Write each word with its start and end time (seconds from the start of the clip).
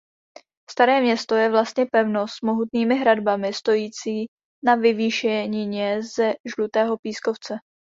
Staré 0.69 1.01
město 1.01 1.35
je 1.35 1.49
vlastně 1.49 1.85
pevnost 1.91 2.33
s 2.35 2.41
mohutnými 2.41 2.95
hradbami 2.95 3.53
stojící 3.53 4.25
na 4.65 4.75
vyvýšenině 4.75 6.01
ze 6.15 6.33
žlutého 6.55 6.97
pískovce. 6.97 7.55